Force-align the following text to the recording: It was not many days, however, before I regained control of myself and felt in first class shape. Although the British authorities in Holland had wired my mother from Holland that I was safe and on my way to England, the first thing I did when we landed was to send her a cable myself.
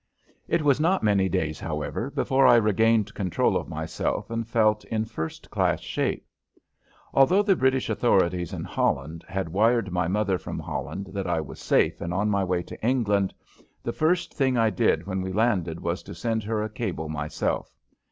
It 0.47 0.63
was 0.63 0.79
not 0.79 1.03
many 1.03 1.29
days, 1.29 1.59
however, 1.59 2.09
before 2.09 2.47
I 2.47 2.55
regained 2.55 3.13
control 3.13 3.55
of 3.55 3.69
myself 3.69 4.31
and 4.31 4.47
felt 4.47 4.83
in 4.85 5.05
first 5.05 5.51
class 5.51 5.79
shape. 5.79 6.25
Although 7.13 7.43
the 7.43 7.55
British 7.55 7.87
authorities 7.87 8.51
in 8.51 8.63
Holland 8.63 9.23
had 9.27 9.49
wired 9.49 9.91
my 9.91 10.07
mother 10.07 10.39
from 10.39 10.57
Holland 10.57 11.09
that 11.13 11.27
I 11.27 11.39
was 11.39 11.59
safe 11.59 12.01
and 12.01 12.11
on 12.15 12.31
my 12.31 12.43
way 12.43 12.63
to 12.63 12.83
England, 12.83 13.31
the 13.83 13.93
first 13.93 14.33
thing 14.33 14.57
I 14.57 14.71
did 14.71 15.05
when 15.05 15.21
we 15.21 15.31
landed 15.31 15.79
was 15.79 16.01
to 16.01 16.15
send 16.15 16.43
her 16.45 16.63
a 16.63 16.69
cable 16.71 17.07
myself. 17.07 17.77